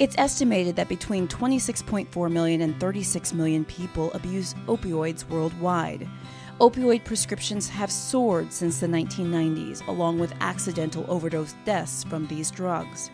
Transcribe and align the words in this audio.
It's 0.00 0.14
estimated 0.16 0.76
that 0.76 0.88
between 0.88 1.28
26.4 1.28 2.32
million 2.32 2.62
and 2.62 2.80
36 2.80 3.34
million 3.34 3.66
people 3.66 4.10
abuse 4.14 4.54
opioids 4.66 5.28
worldwide. 5.28 6.08
Opioid 6.58 7.04
prescriptions 7.04 7.68
have 7.68 7.92
soared 7.92 8.50
since 8.50 8.80
the 8.80 8.86
1990s, 8.86 9.86
along 9.88 10.18
with 10.18 10.32
accidental 10.40 11.04
overdose 11.06 11.54
deaths 11.66 12.02
from 12.04 12.26
these 12.28 12.50
drugs. 12.50 13.10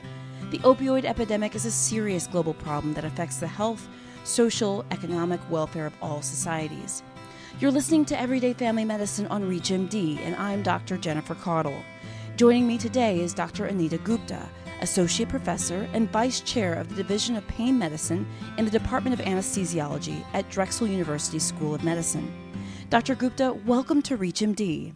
The 0.52 0.60
opioid 0.60 1.04
epidemic 1.04 1.56
is 1.56 1.66
a 1.66 1.72
serious 1.72 2.28
global 2.28 2.54
problem 2.54 2.94
that 2.94 3.04
affects 3.04 3.38
the 3.38 3.48
health, 3.48 3.88
social, 4.22 4.84
economic 4.92 5.40
welfare 5.50 5.86
of 5.86 5.94
all 6.00 6.22
societies. 6.22 7.02
You're 7.58 7.72
listening 7.72 8.04
to 8.04 8.20
Everyday 8.20 8.52
Family 8.52 8.84
Medicine 8.84 9.26
on 9.26 9.50
ReachMD, 9.50 10.20
and 10.20 10.36
I'm 10.36 10.62
Dr. 10.62 10.98
Jennifer 10.98 11.34
Caudle. 11.34 11.82
Joining 12.36 12.66
me 12.66 12.76
today 12.76 13.20
is 13.20 13.32
Dr. 13.32 13.64
Anita 13.64 13.96
Gupta, 13.96 14.46
Associate 14.82 15.26
Professor 15.26 15.88
and 15.94 16.12
Vice 16.12 16.42
Chair 16.42 16.74
of 16.74 16.86
the 16.90 16.94
Division 16.94 17.34
of 17.34 17.48
Pain 17.48 17.78
Medicine 17.78 18.26
in 18.58 18.66
the 18.66 18.70
Department 18.70 19.18
of 19.18 19.24
Anesthesiology 19.24 20.22
at 20.34 20.50
Drexel 20.50 20.86
University 20.86 21.38
School 21.38 21.74
of 21.74 21.82
Medicine. 21.82 22.30
Dr. 22.90 23.14
Gupta, 23.14 23.54
welcome 23.64 24.02
to 24.02 24.18
ReachMD. 24.18 24.94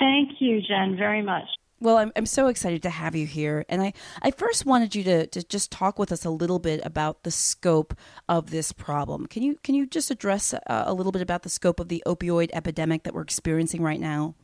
Thank 0.00 0.30
you, 0.40 0.60
Jen, 0.62 0.96
very 0.96 1.22
much. 1.22 1.44
Well, 1.78 1.96
I'm, 1.96 2.10
I'm 2.16 2.26
so 2.26 2.48
excited 2.48 2.82
to 2.82 2.90
have 2.90 3.14
you 3.14 3.24
here. 3.24 3.64
And 3.68 3.80
I, 3.80 3.92
I 4.22 4.32
first 4.32 4.66
wanted 4.66 4.96
you 4.96 5.04
to, 5.04 5.28
to 5.28 5.44
just 5.44 5.70
talk 5.70 5.96
with 5.96 6.10
us 6.10 6.24
a 6.24 6.30
little 6.30 6.58
bit 6.58 6.80
about 6.84 7.22
the 7.22 7.30
scope 7.30 7.94
of 8.28 8.50
this 8.50 8.72
problem. 8.72 9.26
Can 9.26 9.44
you, 9.44 9.58
can 9.62 9.76
you 9.76 9.86
just 9.86 10.10
address 10.10 10.52
uh, 10.52 10.58
a 10.66 10.92
little 10.92 11.12
bit 11.12 11.22
about 11.22 11.44
the 11.44 11.50
scope 11.50 11.78
of 11.78 11.86
the 11.86 12.02
opioid 12.04 12.50
epidemic 12.52 13.04
that 13.04 13.14
we're 13.14 13.22
experiencing 13.22 13.80
right 13.80 14.00
now? 14.00 14.34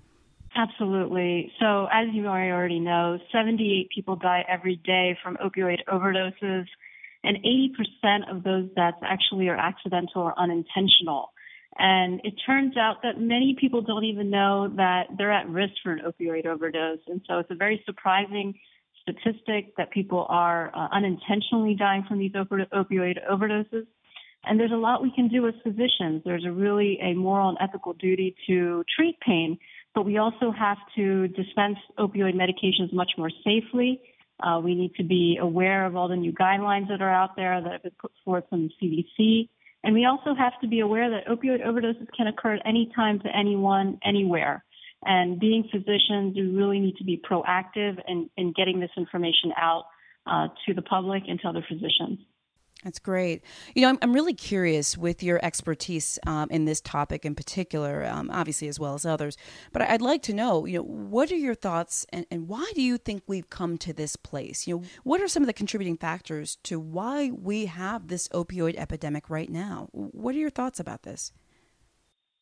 Absolutely. 0.56 1.52
So, 1.60 1.86
as 1.92 2.08
you 2.12 2.26
already 2.26 2.80
know, 2.80 3.18
78 3.32 3.88
people 3.94 4.16
die 4.16 4.44
every 4.48 4.76
day 4.84 5.16
from 5.22 5.36
opioid 5.36 5.78
overdoses, 5.88 6.66
and 7.22 7.36
80% 8.04 8.30
of 8.30 8.42
those 8.42 8.68
deaths 8.74 8.96
actually 9.02 9.48
are 9.48 9.56
accidental 9.56 10.22
or 10.22 10.38
unintentional. 10.38 11.32
And 11.78 12.20
it 12.24 12.34
turns 12.44 12.76
out 12.76 13.02
that 13.02 13.20
many 13.20 13.56
people 13.58 13.80
don't 13.82 14.04
even 14.04 14.28
know 14.30 14.72
that 14.76 15.04
they're 15.16 15.32
at 15.32 15.48
risk 15.48 15.74
for 15.82 15.92
an 15.92 16.00
opioid 16.04 16.46
overdose. 16.46 16.98
And 17.06 17.20
so 17.28 17.38
it's 17.38 17.50
a 17.50 17.54
very 17.54 17.82
surprising 17.86 18.54
statistic 19.02 19.76
that 19.76 19.90
people 19.90 20.26
are 20.28 20.70
uh, 20.74 20.88
unintentionally 20.92 21.74
dying 21.74 22.04
from 22.08 22.18
these 22.18 22.32
op- 22.34 22.48
opioid 22.48 23.18
overdoses. 23.30 23.86
And 24.44 24.58
there's 24.58 24.72
a 24.72 24.76
lot 24.76 25.02
we 25.02 25.12
can 25.14 25.28
do 25.28 25.46
as 25.46 25.54
physicians. 25.62 26.22
There's 26.24 26.44
a 26.46 26.52
really 26.52 26.98
a 27.02 27.14
moral 27.14 27.50
and 27.50 27.58
ethical 27.60 27.92
duty 27.92 28.34
to 28.46 28.82
treat 28.96 29.20
pain 29.20 29.58
but 29.94 30.04
we 30.04 30.18
also 30.18 30.52
have 30.52 30.78
to 30.96 31.28
dispense 31.28 31.78
opioid 31.98 32.34
medications 32.34 32.92
much 32.92 33.12
more 33.18 33.30
safely. 33.44 34.00
Uh, 34.42 34.60
we 34.62 34.74
need 34.74 34.94
to 34.94 35.04
be 35.04 35.38
aware 35.40 35.84
of 35.84 35.96
all 35.96 36.08
the 36.08 36.16
new 36.16 36.32
guidelines 36.32 36.88
that 36.88 37.02
are 37.02 37.10
out 37.10 37.36
there 37.36 37.60
that 37.60 37.72
have 37.72 37.82
been 37.82 37.92
put 38.00 38.12
forth 38.24 38.44
from 38.48 38.68
the 38.80 39.06
CDC. 39.18 39.48
And 39.82 39.94
we 39.94 40.04
also 40.04 40.34
have 40.34 40.52
to 40.60 40.68
be 40.68 40.80
aware 40.80 41.10
that 41.10 41.26
opioid 41.26 41.66
overdoses 41.66 42.06
can 42.16 42.26
occur 42.26 42.54
at 42.54 42.62
any 42.66 42.90
time 42.94 43.20
to 43.20 43.28
anyone, 43.36 43.98
anywhere. 44.04 44.64
And 45.02 45.40
being 45.40 45.64
physicians, 45.72 46.36
we 46.36 46.42
really 46.42 46.78
need 46.78 46.96
to 46.96 47.04
be 47.04 47.18
proactive 47.18 47.98
in, 48.06 48.28
in 48.36 48.52
getting 48.52 48.80
this 48.80 48.90
information 48.96 49.52
out 49.56 49.84
uh, 50.26 50.48
to 50.66 50.74
the 50.74 50.82
public 50.82 51.22
and 51.26 51.40
to 51.40 51.48
other 51.48 51.64
physicians. 51.66 52.20
That's 52.84 52.98
great. 52.98 53.42
You 53.74 53.82
know, 53.82 53.90
I'm, 53.90 53.98
I'm 54.00 54.12
really 54.14 54.32
curious 54.32 54.96
with 54.96 55.22
your 55.22 55.38
expertise 55.44 56.18
um, 56.26 56.48
in 56.50 56.64
this 56.64 56.80
topic 56.80 57.26
in 57.26 57.34
particular, 57.34 58.06
um, 58.06 58.30
obviously 58.30 58.68
as 58.68 58.80
well 58.80 58.94
as 58.94 59.04
others. 59.04 59.36
But 59.72 59.82
I'd 59.82 60.00
like 60.00 60.22
to 60.22 60.34
know, 60.34 60.64
you 60.64 60.78
know, 60.78 60.84
what 60.84 61.30
are 61.30 61.36
your 61.36 61.54
thoughts 61.54 62.06
and, 62.10 62.24
and 62.30 62.48
why 62.48 62.70
do 62.74 62.80
you 62.80 62.96
think 62.96 63.22
we've 63.26 63.50
come 63.50 63.76
to 63.78 63.92
this 63.92 64.16
place? 64.16 64.66
You 64.66 64.78
know, 64.78 64.82
what 65.04 65.20
are 65.20 65.28
some 65.28 65.42
of 65.42 65.46
the 65.46 65.52
contributing 65.52 65.98
factors 65.98 66.56
to 66.64 66.80
why 66.80 67.30
we 67.30 67.66
have 67.66 68.08
this 68.08 68.28
opioid 68.28 68.76
epidemic 68.76 69.28
right 69.28 69.50
now? 69.50 69.88
What 69.92 70.34
are 70.34 70.38
your 70.38 70.50
thoughts 70.50 70.80
about 70.80 71.02
this? 71.02 71.32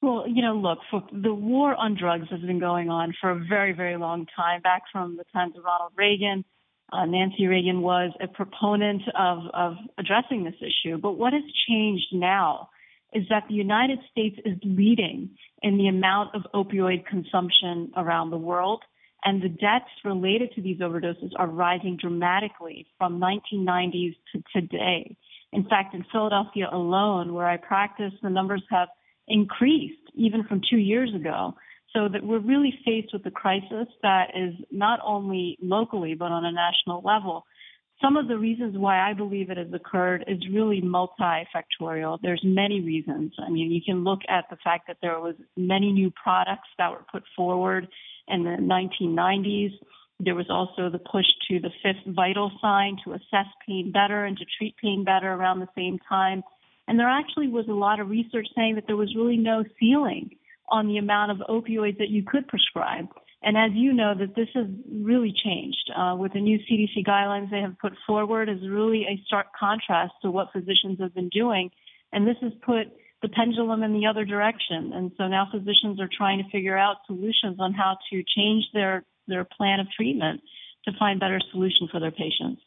Well, 0.01 0.25
you 0.29 0.43
know, 0.43 0.55
look, 0.55 0.79
for 0.89 1.03
the 1.11 1.35
war 1.35 1.75
on 1.75 1.97
drugs 1.99 2.29
has 2.31 2.41
been 2.43 2.61
going 2.61 2.89
on 2.89 3.13
for 3.21 3.31
a 3.31 3.45
very, 3.49 3.73
very 3.73 3.97
long 3.97 4.27
time, 4.37 4.63
back 4.63 4.83
from 4.93 5.17
the 5.17 5.25
times 5.33 5.57
of 5.57 5.65
Ronald 5.65 5.93
Reagan 5.97 6.45
uh, 6.93 7.05
Nancy 7.05 7.47
Reagan 7.47 7.83
was 7.83 8.13
a 8.21 8.29
proponent 8.29 9.03
of, 9.19 9.39
of 9.53 9.75
addressing 9.99 10.45
this 10.45 10.55
issue. 10.61 10.99
But 10.99 11.13
what 11.13 11.33
has 11.33 11.43
changed 11.69 12.07
now 12.13 12.71
is 13.13 13.25
that 13.31 13.45
the 13.49 13.55
United 13.55 13.99
States 14.11 14.39
is 14.45 14.59
leading 14.63 15.31
in 15.63 15.79
the 15.79 15.89
amount 15.89 16.35
of 16.35 16.43
opioid 16.55 17.07
consumption 17.07 17.93
around 17.97 18.31
the 18.31 18.39
world. 18.39 18.83
And 19.25 19.43
the 19.43 19.49
deaths 19.49 19.91
related 20.05 20.53
to 20.55 20.63
these 20.63 20.79
overdoses 20.79 21.33
are 21.37 21.49
rising 21.49 21.97
dramatically 22.01 22.87
from 22.99 23.21
1990s 23.21 24.15
to 24.33 24.43
today. 24.55 25.17
In 25.53 25.65
fact, 25.65 25.95
in 25.95 26.05
Philadelphia 26.13 26.69
alone, 26.71 27.35
where 27.35 27.49
I 27.49 27.57
practice, 27.57 28.13
the 28.23 28.31
numbers 28.31 28.63
have 28.71 28.89
increased 29.27 29.97
even 30.15 30.45
from 30.45 30.61
two 30.69 30.79
years 30.79 31.15
ago. 31.15 31.55
So 31.99 32.09
that 32.09 32.23
we're 32.23 32.39
really 32.39 32.73
faced 32.85 33.13
with 33.13 33.27
a 33.27 33.31
crisis 33.33 33.89
that 34.03 34.29
is 34.33 34.55
not 34.71 35.01
only 35.05 35.59
locally, 35.61 36.15
but 36.15 36.31
on 36.31 36.45
a 36.45 36.53
national 36.53 37.03
level. 37.05 37.45
Some 38.01 38.17
of 38.17 38.29
the 38.29 38.39
reasons 38.39 38.79
why 38.79 39.01
I 39.01 39.15
believe 39.15 39.51
it 39.51 39.57
has 39.57 39.73
occurred 39.73 40.25
is 40.29 40.39
really 40.49 40.81
multifactorial. 40.81 42.21
There's 42.23 42.43
many 42.45 42.81
reasons. 42.81 43.33
I 43.45 43.51
mean, 43.51 43.73
you 43.73 43.81
can 43.85 44.05
look 44.05 44.21
at 44.29 44.45
the 44.49 44.59
fact 44.63 44.87
that 44.87 44.99
there 45.03 45.19
was 45.19 45.35
many 45.57 45.91
new 45.91 46.13
products 46.13 46.69
that 46.79 46.93
were 46.93 47.05
put 47.11 47.25
forward 47.35 47.89
in 48.29 48.45
the 48.45 48.51
1990s. 48.51 49.73
There 50.21 50.37
was 50.37 50.47
also 50.49 50.91
the 50.91 51.01
push 51.01 51.27
to 51.51 51.59
the 51.59 51.71
fifth 51.83 52.15
vital 52.15 52.53
sign 52.63 52.99
to 53.05 53.15
assess 53.15 53.49
pain 53.67 53.91
better 53.91 54.25
and 54.25 54.39
to 54.39 54.45
treat 54.57 54.77
pain 54.77 55.03
better 55.03 55.33
around 55.33 55.59
the 55.59 55.69
same 55.77 55.99
time. 56.09 56.45
And 56.87 56.97
there 56.97 57.09
actually 57.09 57.49
was 57.49 57.67
a 57.67 57.73
lot 57.73 57.99
of 57.99 58.09
research 58.09 58.47
saying 58.55 58.77
that 58.77 58.85
there 58.87 58.97
was 58.97 59.17
really 59.17 59.37
no 59.37 59.65
ceiling 59.81 60.31
on 60.71 60.89
the 60.89 60.99
amount 60.99 61.33
of 61.33 61.39
opioids 61.49 61.99
that 61.99 62.09
you 62.09 62.23
could 62.23 62.47
prescribe. 62.49 63.07
And 63.43 63.57
as 63.57 63.71
you 63.75 63.93
know, 63.93 64.15
that 64.19 64.35
this 64.35 64.49
has 64.55 64.67
really 64.91 65.33
changed 65.45 65.91
uh, 65.97 66.17
with 66.17 66.33
the 66.33 66.41
new 66.41 66.59
CDC 66.59 67.07
guidelines 67.07 67.51
they 67.51 67.61
have 67.61 67.79
put 67.79 67.93
forward 68.07 68.49
is 68.49 68.59
really 68.69 69.05
a 69.05 69.23
stark 69.27 69.47
contrast 69.59 70.13
to 70.23 70.31
what 70.31 70.49
physicians 70.53 70.99
have 71.01 71.15
been 71.15 71.29
doing. 71.29 71.71
And 72.13 72.27
this 72.27 72.37
has 72.43 72.53
put 72.65 72.89
the 73.23 73.29
pendulum 73.29 73.83
in 73.83 73.93
the 73.93 74.07
other 74.07 74.25
direction. 74.25 74.93
And 74.93 75.13
so 75.17 75.29
now 75.29 75.49
physicians 75.53 76.01
are 76.01 76.09
trying 76.11 76.43
to 76.43 76.51
figure 76.51 76.77
out 76.77 76.97
solutions 77.07 77.59
on 77.59 77.75
how 77.75 77.99
to 78.11 78.23
change 78.37 78.65
their, 78.75 79.05
their 79.29 79.45
plan 79.45 79.81
of 79.81 79.87
treatment 79.97 80.41
to 80.85 80.93
find 80.99 81.21
better 81.21 81.41
solutions 81.53 81.91
for 81.91 82.01
their 82.01 82.11
patients. 82.13 82.63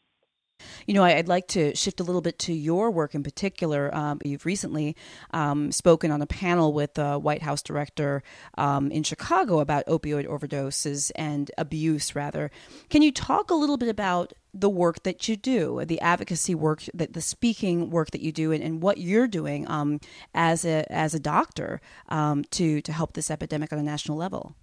You 0.86 0.94
know, 0.94 1.04
I'd 1.04 1.28
like 1.28 1.48
to 1.48 1.74
shift 1.74 2.00
a 2.00 2.04
little 2.04 2.20
bit 2.20 2.38
to 2.40 2.52
your 2.52 2.90
work 2.90 3.14
in 3.14 3.22
particular. 3.22 3.94
Um, 3.94 4.20
you've 4.24 4.46
recently 4.46 4.96
um, 5.32 5.72
spoken 5.72 6.10
on 6.10 6.22
a 6.22 6.26
panel 6.26 6.72
with 6.72 6.94
the 6.94 7.18
White 7.18 7.42
House 7.42 7.62
director 7.62 8.22
um, 8.58 8.90
in 8.90 9.02
Chicago 9.02 9.60
about 9.60 9.86
opioid 9.86 10.26
overdoses 10.26 11.10
and 11.14 11.50
abuse, 11.58 12.14
rather. 12.14 12.50
Can 12.90 13.02
you 13.02 13.12
talk 13.12 13.50
a 13.50 13.54
little 13.54 13.76
bit 13.76 13.88
about 13.88 14.32
the 14.54 14.68
work 14.68 15.02
that 15.04 15.28
you 15.28 15.36
do, 15.36 15.82
the 15.86 16.00
advocacy 16.00 16.54
work, 16.54 16.82
that 16.92 17.14
the 17.14 17.22
speaking 17.22 17.90
work 17.90 18.10
that 18.10 18.20
you 18.20 18.32
do, 18.32 18.52
and, 18.52 18.62
and 18.62 18.82
what 18.82 18.98
you're 18.98 19.28
doing 19.28 19.68
um, 19.70 20.00
as 20.34 20.64
a 20.64 20.84
as 20.92 21.14
a 21.14 21.20
doctor 21.20 21.80
um, 22.08 22.44
to 22.50 22.80
to 22.82 22.92
help 22.92 23.14
this 23.14 23.30
epidemic 23.30 23.72
on 23.72 23.78
a 23.78 23.82
national 23.82 24.18
level? 24.18 24.54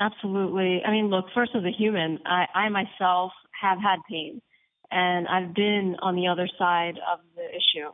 Absolutely. 0.00 0.82
I 0.84 0.90
mean, 0.90 1.08
look, 1.08 1.26
first 1.34 1.52
as 1.56 1.64
a 1.64 1.72
human, 1.72 2.20
I, 2.24 2.46
I 2.54 2.68
myself 2.68 3.32
have 3.60 3.78
had 3.80 3.98
pain 4.08 4.40
and 4.90 5.28
I've 5.28 5.54
been 5.54 5.96
on 6.00 6.16
the 6.16 6.28
other 6.28 6.48
side 6.58 6.98
of 7.12 7.20
the 7.36 7.44
issue. 7.48 7.88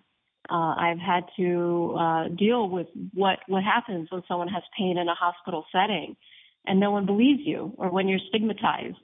Uh, 0.51 0.75
I've 0.77 0.99
had 0.99 1.25
to 1.39 1.97
uh, 1.99 2.29
deal 2.29 2.69
with 2.69 2.89
what 3.15 3.39
what 3.47 3.65
happens 3.65 4.09
when 4.11 4.23
someone 4.29 4.49
has 4.49 4.63
pain 4.79 4.99
in 4.99 5.09
a 5.09 5.15
hospital 5.15 5.65
setting, 5.73 6.17
and 6.67 6.79
no 6.79 6.91
one 6.91 7.07
believes 7.07 7.41
you, 7.45 7.73
or 7.79 7.91
when 7.91 8.09
you're 8.09 8.21
stigmatized. 8.29 8.97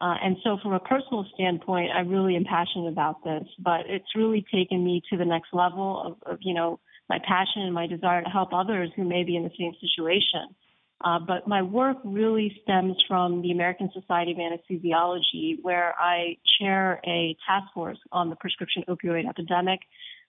Uh, 0.00 0.14
and 0.22 0.36
so, 0.42 0.58
from 0.62 0.72
a 0.72 0.80
personal 0.80 1.26
standpoint, 1.34 1.90
I 1.94 2.00
really 2.00 2.36
am 2.36 2.44
passionate 2.44 2.88
about 2.88 3.22
this. 3.24 3.44
But 3.58 3.82
it's 3.88 4.16
really 4.16 4.44
taken 4.52 4.84
me 4.84 5.02
to 5.10 5.16
the 5.16 5.24
next 5.24 5.48
level 5.52 6.18
of, 6.26 6.32
of 6.32 6.38
you 6.42 6.54
know 6.54 6.78
my 7.08 7.18
passion 7.18 7.62
and 7.62 7.74
my 7.74 7.86
desire 7.86 8.22
to 8.22 8.30
help 8.30 8.52
others 8.52 8.90
who 8.94 9.04
may 9.04 9.24
be 9.24 9.36
in 9.36 9.42
the 9.42 9.50
same 9.58 9.72
situation. 9.80 10.54
Uh, 11.02 11.18
but 11.18 11.46
my 11.46 11.62
work 11.62 11.98
really 12.04 12.56
stems 12.62 12.96
from 13.08 13.42
the 13.42 13.50
American 13.50 13.90
Society 13.92 14.32
of 14.32 14.38
Anesthesiology, 14.38 15.58
where 15.62 15.94
I 15.98 16.36
chair 16.58 17.00
a 17.06 17.36
task 17.46 17.72
force 17.74 17.98
on 18.12 18.30
the 18.30 18.36
prescription 18.36 18.84
opioid 18.88 19.28
epidemic. 19.28 19.80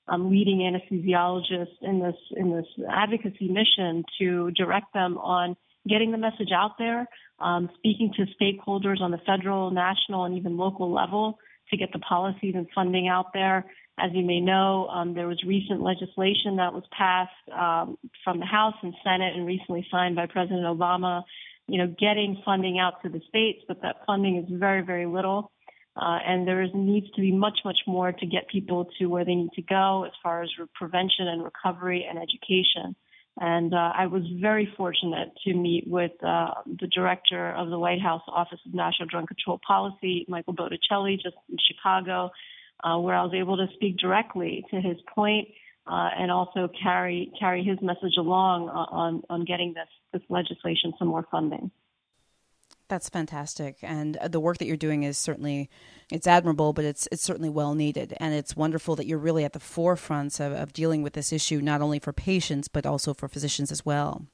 I'm 0.07 0.29
leading 0.29 0.59
anesthesiologists 0.59 1.81
in 1.81 1.99
this 1.99 2.15
in 2.35 2.51
this 2.51 2.65
advocacy 2.89 3.47
mission 3.47 4.03
to 4.19 4.51
direct 4.51 4.93
them 4.93 5.17
on 5.17 5.55
getting 5.87 6.11
the 6.11 6.17
message 6.17 6.49
out 6.53 6.77
there, 6.77 7.07
um, 7.39 7.69
speaking 7.75 8.11
to 8.17 8.25
stakeholders 8.39 9.01
on 9.01 9.11
the 9.11 9.19
federal, 9.25 9.71
national, 9.71 10.25
and 10.25 10.35
even 10.35 10.57
local 10.57 10.91
level 10.91 11.37
to 11.69 11.77
get 11.77 11.91
the 11.93 11.99
policies 11.99 12.53
and 12.55 12.67
funding 12.75 13.07
out 13.07 13.33
there, 13.33 13.65
as 13.97 14.11
you 14.13 14.25
may 14.25 14.41
know, 14.41 14.87
um, 14.87 15.13
there 15.13 15.27
was 15.27 15.41
recent 15.45 15.81
legislation 15.81 16.57
that 16.57 16.73
was 16.73 16.83
passed 16.97 17.31
um, 17.57 17.97
from 18.23 18.39
the 18.39 18.45
House 18.45 18.75
and 18.83 18.93
Senate 19.03 19.35
and 19.35 19.45
recently 19.45 19.87
signed 19.89 20.15
by 20.15 20.25
President 20.25 20.63
Obama, 20.63 21.23
you 21.67 21.77
know, 21.77 21.87
getting 21.87 22.41
funding 22.43 22.77
out 22.77 23.01
to 23.03 23.09
the 23.09 23.21
states, 23.29 23.59
but 23.67 23.81
that 23.81 23.97
funding 24.05 24.37
is 24.37 24.45
very, 24.49 24.81
very 24.81 25.05
little. 25.05 25.51
Uh, 25.95 26.19
and 26.27 26.45
there 26.45 26.61
is, 26.61 26.69
needs 26.73 27.09
to 27.11 27.21
be 27.21 27.31
much, 27.31 27.59
much 27.63 27.79
more 27.87 28.11
to 28.11 28.25
get 28.25 28.49
people 28.49 28.89
to 28.99 29.05
where 29.05 29.23
they 29.23 29.33
need 29.33 29.51
to 29.55 29.61
go 29.61 30.03
as 30.03 30.11
far 30.21 30.43
as 30.43 30.49
prevention 30.73 31.27
and 31.27 31.41
recovery 31.41 32.05
and 32.07 32.19
education. 32.19 32.95
And 33.37 33.73
uh, 33.73 33.91
I 33.97 34.07
was 34.07 34.23
very 34.41 34.67
fortunate 34.77 35.29
to 35.45 35.53
meet 35.53 35.85
with 35.87 36.11
uh, 36.21 36.51
the 36.65 36.87
director 36.87 37.51
of 37.51 37.69
the 37.69 37.79
White 37.79 38.01
House 38.01 38.21
Office 38.27 38.59
of 38.65 38.73
National 38.73 39.07
Drug 39.07 39.27
Control 39.27 39.59
Policy, 39.65 40.25
Michael 40.27 40.53
Botticelli, 40.53 41.15
just 41.15 41.35
in 41.49 41.57
Chicago, 41.65 42.31
uh, 42.83 42.97
where 42.97 43.15
I 43.15 43.23
was 43.23 43.33
able 43.33 43.57
to 43.57 43.67
speak 43.75 43.97
directly 43.97 44.65
to 44.71 44.81
his 44.81 44.97
point, 45.13 45.47
uh, 45.87 46.09
and 46.17 46.31
also 46.31 46.69
carry 46.81 47.31
carry 47.39 47.63
his 47.63 47.79
message 47.81 48.15
along 48.17 48.69
on 48.69 49.23
on 49.29 49.45
getting 49.45 49.73
this 49.73 49.87
this 50.13 50.21
legislation 50.29 50.93
some 50.97 51.07
more 51.07 51.25
funding. 51.29 51.71
That's 52.87 53.09
fantastic, 53.09 53.77
and 53.81 54.15
uh, 54.17 54.27
the 54.27 54.39
work 54.39 54.59
that 54.59 54.65
you're 54.65 54.77
doing 54.77 55.03
is 55.03 55.17
certainly 55.17 55.69
it's 56.11 56.27
admirable, 56.27 56.71
but 56.71 56.85
it's 56.85 57.07
it's 57.11 57.23
certainly 57.23 57.49
well 57.49 57.73
needed, 57.73 58.15
and 58.19 58.33
it's 58.33 58.55
wonderful 58.55 58.95
that 58.95 59.07
you're 59.07 59.17
really 59.17 59.43
at 59.43 59.53
the 59.53 59.59
forefront 59.59 60.39
of, 60.39 60.53
of 60.53 60.73
dealing 60.73 61.01
with 61.01 61.13
this 61.13 61.33
issue, 61.33 61.61
not 61.61 61.81
only 61.81 61.97
for 61.97 62.13
patients 62.13 62.67
but 62.67 62.85
also 62.85 63.13
for 63.13 63.27
physicians 63.27 63.71
as 63.71 63.85
well. 63.85 64.27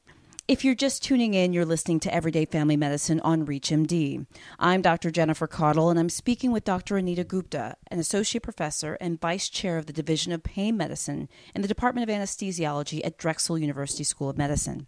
If 0.51 0.65
you're 0.65 0.75
just 0.75 1.01
tuning 1.01 1.33
in, 1.33 1.53
you're 1.53 1.63
listening 1.63 2.01
to 2.01 2.13
Everyday 2.13 2.43
Family 2.43 2.75
Medicine 2.75 3.21
on 3.21 3.45
ReachMD. 3.45 4.25
I'm 4.59 4.81
Dr. 4.81 5.09
Jennifer 5.09 5.47
Caudle, 5.47 5.89
and 5.89 5.97
I'm 5.97 6.09
speaking 6.09 6.51
with 6.51 6.65
Dr. 6.65 6.97
Anita 6.97 7.23
Gupta, 7.23 7.77
an 7.89 7.99
associate 7.99 8.43
professor 8.43 8.97
and 8.99 9.21
vice 9.21 9.47
chair 9.47 9.77
of 9.77 9.85
the 9.85 9.93
Division 9.93 10.33
of 10.33 10.43
Pain 10.43 10.75
Medicine 10.75 11.29
in 11.55 11.61
the 11.61 11.69
Department 11.69 12.09
of 12.09 12.13
Anesthesiology 12.13 12.99
at 13.05 13.17
Drexel 13.17 13.57
University 13.57 14.03
School 14.03 14.27
of 14.27 14.37
Medicine. 14.37 14.87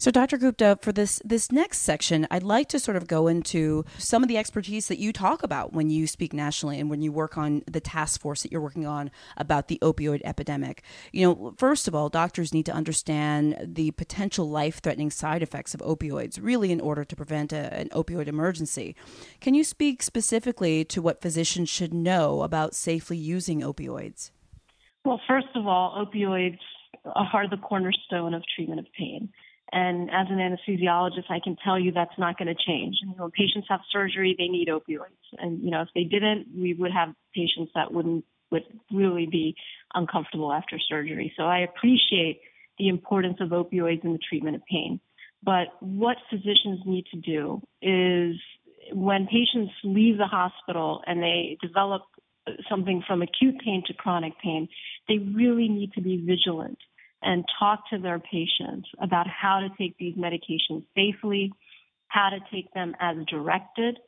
So, 0.00 0.10
Dr. 0.10 0.38
Gupta, 0.38 0.78
for 0.80 0.92
this 0.92 1.20
this 1.26 1.52
next 1.52 1.80
section, 1.80 2.26
I'd 2.30 2.42
like 2.42 2.70
to 2.70 2.78
sort 2.78 2.96
of 2.96 3.06
go 3.06 3.26
into 3.26 3.84
some 3.98 4.22
of 4.22 4.30
the 4.30 4.38
expertise 4.38 4.88
that 4.88 4.98
you 4.98 5.12
talk 5.12 5.42
about 5.42 5.74
when 5.74 5.90
you 5.90 6.06
speak 6.06 6.32
nationally 6.32 6.80
and 6.80 6.88
when 6.88 7.02
you 7.02 7.12
work 7.12 7.36
on 7.36 7.62
the 7.70 7.80
task 7.80 8.18
force 8.18 8.42
that 8.42 8.50
you're 8.50 8.62
working 8.62 8.86
on 8.86 9.10
about 9.36 9.68
the 9.68 9.78
opioid 9.82 10.22
epidemic. 10.24 10.82
You 11.12 11.26
know, 11.26 11.54
first 11.58 11.86
of 11.86 11.94
all, 11.94 12.08
doctors 12.08 12.54
need 12.54 12.64
to 12.64 12.72
understand 12.72 13.58
the 13.62 13.90
potential 13.90 14.48
life 14.48 14.80
threatening 14.82 15.10
side 15.10 15.42
effects 15.42 15.74
of 15.74 15.80
opioids, 15.80 16.38
really, 16.42 16.72
in 16.72 16.80
order 16.80 17.04
to 17.04 17.14
prevent 17.14 17.52
a, 17.52 17.70
an 17.74 17.90
opioid 17.90 18.26
emergency. 18.26 18.96
Can 19.42 19.52
you 19.52 19.64
speak 19.64 20.02
specifically 20.02 20.82
to 20.82 21.02
what 21.02 21.20
physicians 21.20 21.68
should 21.68 21.92
know 21.92 22.40
about 22.40 22.74
safely 22.74 23.18
using 23.18 23.60
opioids? 23.60 24.30
Well, 25.04 25.20
first 25.28 25.48
of 25.54 25.66
all, 25.66 26.02
opioids 26.02 26.58
are 27.04 27.50
the 27.50 27.58
cornerstone 27.58 28.32
of 28.32 28.42
treatment 28.56 28.80
of 28.80 28.86
pain. 28.96 29.28
And 29.72 30.10
as 30.10 30.26
an 30.30 30.38
anesthesiologist, 30.38 31.30
I 31.30 31.38
can 31.42 31.56
tell 31.62 31.78
you 31.78 31.92
that's 31.92 32.18
not 32.18 32.36
going 32.36 32.48
to 32.48 32.54
change. 32.66 32.96
You 33.02 33.08
know, 33.08 33.22
when 33.24 33.30
patients 33.30 33.66
have 33.68 33.80
surgery, 33.92 34.34
they 34.36 34.48
need 34.48 34.68
opioids. 34.68 35.38
And, 35.38 35.62
you 35.62 35.70
know, 35.70 35.82
if 35.82 35.88
they 35.94 36.04
didn't, 36.04 36.48
we 36.56 36.74
would 36.74 36.92
have 36.92 37.10
patients 37.34 37.70
that 37.74 37.92
wouldn't, 37.92 38.24
would 38.50 38.64
really 38.92 39.26
be 39.30 39.54
uncomfortable 39.94 40.52
after 40.52 40.78
surgery. 40.88 41.32
So 41.36 41.44
I 41.44 41.60
appreciate 41.60 42.40
the 42.78 42.88
importance 42.88 43.36
of 43.40 43.50
opioids 43.50 44.04
in 44.04 44.12
the 44.12 44.18
treatment 44.28 44.56
of 44.56 44.62
pain. 44.68 45.00
But 45.42 45.68
what 45.80 46.16
physicians 46.28 46.80
need 46.84 47.06
to 47.12 47.18
do 47.18 47.62
is 47.80 48.36
when 48.92 49.26
patients 49.26 49.72
leave 49.84 50.18
the 50.18 50.26
hospital 50.26 51.02
and 51.06 51.22
they 51.22 51.58
develop 51.62 52.02
something 52.68 53.02
from 53.06 53.22
acute 53.22 53.56
pain 53.64 53.82
to 53.86 53.94
chronic 53.94 54.32
pain, 54.42 54.68
they 55.08 55.18
really 55.18 55.68
need 55.68 55.92
to 55.92 56.00
be 56.00 56.16
vigilant 56.16 56.78
and 57.22 57.44
talk 57.58 57.88
to 57.90 57.98
their 57.98 58.18
patients 58.18 58.88
about 59.00 59.26
how 59.26 59.60
to 59.60 59.68
take 59.76 59.96
these 59.98 60.16
medications 60.16 60.84
safely, 60.94 61.52
how 62.08 62.30
to 62.30 62.38
take 62.52 62.72
them 62.72 62.94
as 63.00 63.16
directed, 63.28 63.98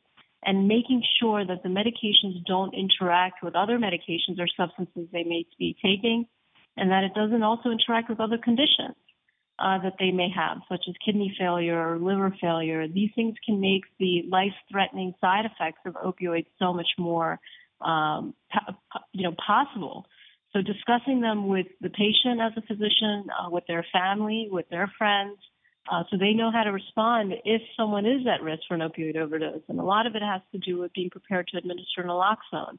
and 0.45 0.67
making 0.67 1.01
sure 1.19 1.45
that 1.45 1.63
the 1.63 1.69
medications 1.69 2.43
don't 2.45 2.73
interact 2.73 3.43
with 3.43 3.55
other 3.55 3.77
medications 3.77 4.39
or 4.39 4.47
substances 4.57 5.07
they 5.11 5.23
may 5.23 5.45
be 5.57 5.75
taking, 5.81 6.25
and 6.75 6.91
that 6.91 7.03
it 7.03 7.13
doesn't 7.13 7.43
also 7.43 7.69
interact 7.69 8.09
with 8.09 8.19
other 8.19 8.37
conditions 8.37 8.95
uh, 9.59 9.77
that 9.83 9.93
they 9.99 10.11
may 10.11 10.29
have, 10.35 10.57
such 10.67 10.81
as 10.89 10.95
kidney 11.05 11.33
failure 11.39 11.79
or 11.79 11.99
liver 11.99 12.35
failure. 12.41 12.87
These 12.87 13.11
things 13.15 13.35
can 13.45 13.61
make 13.61 13.83
the 13.99 14.23
life-threatening 14.29 15.13
side 15.21 15.45
effects 15.45 15.79
of 15.85 15.93
opioids 15.93 16.47
so 16.59 16.73
much 16.73 16.89
more, 16.97 17.39
um, 17.79 18.33
you 19.13 19.23
know, 19.23 19.35
possible 19.45 20.05
so 20.53 20.61
discussing 20.61 21.21
them 21.21 21.47
with 21.47 21.67
the 21.81 21.89
patient 21.89 22.39
as 22.39 22.53
a 22.55 22.61
physician, 22.61 23.25
uh, 23.29 23.49
with 23.49 23.65
their 23.67 23.85
family, 23.91 24.47
with 24.51 24.69
their 24.69 24.91
friends, 24.97 25.37
uh, 25.91 26.03
so 26.09 26.17
they 26.17 26.31
know 26.31 26.51
how 26.51 26.63
to 26.63 26.71
respond 26.71 27.33
if 27.43 27.61
someone 27.75 28.05
is 28.05 28.25
at 28.27 28.41
risk 28.41 28.61
for 28.67 28.75
an 28.75 28.81
opioid 28.81 29.17
overdose. 29.17 29.61
And 29.67 29.79
a 29.79 29.83
lot 29.83 30.07
of 30.07 30.15
it 30.15 30.21
has 30.21 30.41
to 30.53 30.57
do 30.59 30.79
with 30.79 30.93
being 30.93 31.09
prepared 31.09 31.47
to 31.49 31.57
administer 31.57 32.03
naloxone. 32.03 32.77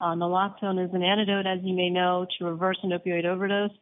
Uh, 0.00 0.14
naloxone 0.14 0.82
is 0.82 0.94
an 0.94 1.02
antidote, 1.02 1.46
as 1.46 1.58
you 1.62 1.74
may 1.74 1.90
know, 1.90 2.26
to 2.38 2.44
reverse 2.44 2.78
an 2.82 2.90
opioid 2.90 3.24
overdose. 3.24 3.72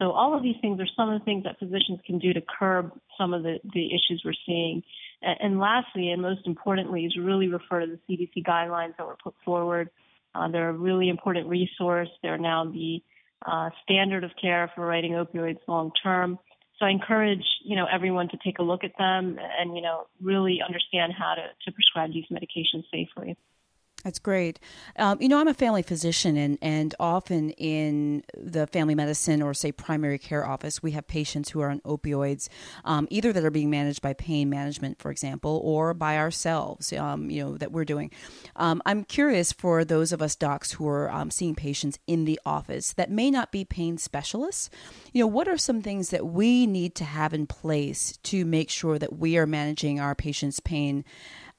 So 0.00 0.10
all 0.10 0.36
of 0.36 0.42
these 0.42 0.56
things 0.60 0.80
are 0.80 0.88
some 0.96 1.10
of 1.10 1.20
the 1.20 1.24
things 1.24 1.44
that 1.44 1.58
physicians 1.58 2.00
can 2.06 2.18
do 2.18 2.32
to 2.32 2.40
curb 2.40 2.92
some 3.18 3.34
of 3.34 3.42
the, 3.42 3.58
the 3.72 3.86
issues 3.86 4.22
we're 4.24 4.32
seeing. 4.46 4.82
And, 5.20 5.36
and 5.40 5.60
lastly, 5.60 6.10
and 6.10 6.22
most 6.22 6.46
importantly, 6.46 7.04
is 7.04 7.16
really 7.20 7.48
refer 7.48 7.80
to 7.80 7.86
the 7.86 7.98
CDC 8.08 8.44
guidelines 8.44 8.96
that 8.96 9.06
were 9.06 9.16
put 9.22 9.34
forward 9.44 9.90
uh, 10.34 10.48
they're 10.48 10.70
a 10.70 10.72
really 10.72 11.08
important 11.08 11.48
resource. 11.48 12.08
They're 12.22 12.38
now 12.38 12.64
the 12.64 13.02
uh, 13.46 13.70
standard 13.82 14.24
of 14.24 14.30
care 14.40 14.70
for 14.74 14.86
writing 14.86 15.12
opioids 15.12 15.58
long 15.68 15.92
term. 16.02 16.38
So 16.78 16.86
I 16.86 16.90
encourage, 16.90 17.44
you 17.64 17.76
know, 17.76 17.86
everyone 17.92 18.28
to 18.30 18.38
take 18.44 18.58
a 18.58 18.62
look 18.62 18.82
at 18.82 18.92
them 18.98 19.38
and, 19.58 19.76
you 19.76 19.82
know, 19.82 20.06
really 20.20 20.58
understand 20.66 21.12
how 21.16 21.34
to, 21.34 21.42
to 21.64 21.72
prescribe 21.72 22.12
these 22.12 22.24
medications 22.32 22.84
safely. 22.90 23.36
That's 24.04 24.18
great. 24.18 24.60
Um, 24.98 25.16
you 25.22 25.30
know, 25.30 25.38
I'm 25.38 25.48
a 25.48 25.54
family 25.54 25.82
physician, 25.82 26.36
and, 26.36 26.58
and 26.60 26.94
often 27.00 27.50
in 27.52 28.22
the 28.36 28.66
family 28.66 28.94
medicine 28.94 29.40
or, 29.40 29.54
say, 29.54 29.72
primary 29.72 30.18
care 30.18 30.46
office, 30.46 30.82
we 30.82 30.90
have 30.90 31.06
patients 31.06 31.48
who 31.48 31.60
are 31.60 31.70
on 31.70 31.80
opioids, 31.80 32.50
um, 32.84 33.08
either 33.08 33.32
that 33.32 33.42
are 33.42 33.50
being 33.50 33.70
managed 33.70 34.02
by 34.02 34.12
pain 34.12 34.50
management, 34.50 34.98
for 34.98 35.10
example, 35.10 35.58
or 35.64 35.94
by 35.94 36.18
ourselves, 36.18 36.92
um, 36.92 37.30
you 37.30 37.42
know, 37.42 37.56
that 37.56 37.72
we're 37.72 37.86
doing. 37.86 38.10
Um, 38.56 38.82
I'm 38.84 39.04
curious 39.04 39.52
for 39.52 39.86
those 39.86 40.12
of 40.12 40.20
us 40.20 40.36
docs 40.36 40.72
who 40.72 40.86
are 40.86 41.10
um, 41.10 41.30
seeing 41.30 41.54
patients 41.54 41.98
in 42.06 42.26
the 42.26 42.38
office 42.44 42.92
that 42.92 43.10
may 43.10 43.30
not 43.30 43.52
be 43.52 43.64
pain 43.64 43.96
specialists, 43.96 44.68
you 45.14 45.22
know, 45.22 45.26
what 45.26 45.48
are 45.48 45.56
some 45.56 45.80
things 45.80 46.10
that 46.10 46.26
we 46.26 46.66
need 46.66 46.94
to 46.96 47.04
have 47.04 47.32
in 47.32 47.46
place 47.46 48.18
to 48.24 48.44
make 48.44 48.68
sure 48.68 48.98
that 48.98 49.18
we 49.18 49.38
are 49.38 49.46
managing 49.46 49.98
our 49.98 50.14
patients' 50.14 50.60
pain? 50.60 51.06